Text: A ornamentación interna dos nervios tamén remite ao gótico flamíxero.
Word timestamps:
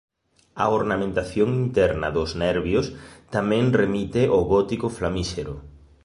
A 0.63 0.65
ornamentación 0.79 1.47
interna 1.65 2.09
dos 2.17 2.31
nervios 2.43 2.85
tamén 3.35 3.63
remite 3.81 4.21
ao 4.27 4.41
gótico 4.53 4.87
flamíxero. 4.97 5.53